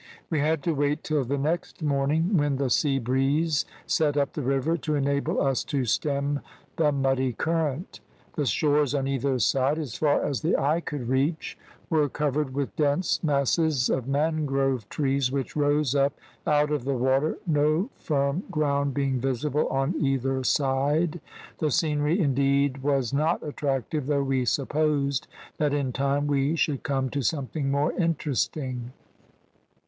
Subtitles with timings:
[0.31, 4.41] We had to wait till the next morning, when the sea breeze set up the
[4.41, 6.39] river, to enable us to stem
[6.77, 7.99] the muddy current.
[8.33, 11.55] The shores on either side, as far as the eye could reach,
[11.87, 16.13] were covered with dense masses of mangrove trees which rose up
[16.47, 21.21] out of the water, no firm ground being visible on either side;
[21.59, 25.27] the scenery, indeed, was not attractive, though we supposed
[25.59, 28.93] that in time we should come to something more interesting.